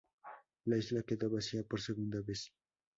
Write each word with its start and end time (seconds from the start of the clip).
La 0.65 0.79
isla 0.79 1.03
quedó 1.03 1.29
vacía 1.29 1.61
por 1.61 1.79
segunda 1.79 2.21
vez. 2.21 2.51